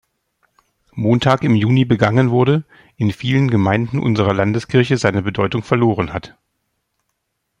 Montag 0.95 1.43
im 1.43 1.53
Juni 1.55 1.85
begangen 1.85 2.31
wurde, 2.31 2.63
in 2.97 3.11
vielen 3.11 3.51
Gemeinden 3.51 3.99
unserer 3.99 4.33
Landeskirche 4.33 4.97
seine 4.97 5.21
Bedeutung 5.21 5.61
verloren 5.61 6.11
hat“". 6.11 6.35